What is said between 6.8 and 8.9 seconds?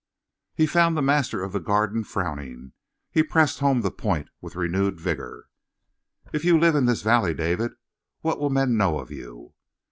this valley, David, what will men